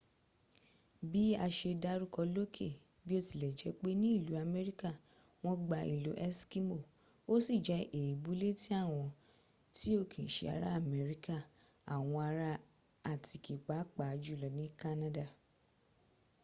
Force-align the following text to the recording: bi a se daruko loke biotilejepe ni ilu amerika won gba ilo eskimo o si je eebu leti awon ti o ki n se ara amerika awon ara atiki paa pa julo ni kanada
bi 1.11 1.23
a 1.45 1.47
se 1.57 1.69
daruko 1.83 2.21
loke 2.35 2.67
biotilejepe 3.07 3.89
ni 4.01 4.09
ilu 4.17 4.33
amerika 4.45 4.89
won 5.43 5.57
gba 5.65 5.79
ilo 5.95 6.13
eskimo 6.27 6.77
o 7.31 7.33
si 7.45 7.55
je 7.65 7.77
eebu 8.01 8.31
leti 8.41 8.69
awon 8.81 9.09
ti 9.75 9.89
o 9.99 10.01
ki 10.11 10.21
n 10.25 10.29
se 10.35 10.43
ara 10.55 10.69
amerika 10.81 11.35
awon 11.95 12.21
ara 12.29 12.49
atiki 13.11 13.55
paa 13.67 13.85
pa 13.95 14.05
julo 14.23 14.47
ni 14.57 14.65
kanada 14.81 15.25